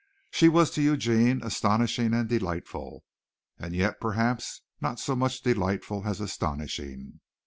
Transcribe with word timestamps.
She 0.31 0.49
was 0.49 0.71
to 0.71 0.81
Eugene 0.81 1.41
astonishing 1.43 2.11
and 2.15 2.27
delightful; 2.27 3.03
and 3.59 3.75
yet 3.75 4.01
perhaps 4.01 4.61
not 4.81 4.99
so 4.99 5.15
much 5.15 5.41
delightful 5.43 6.07
as 6.07 6.19
astonishing. 6.19 7.19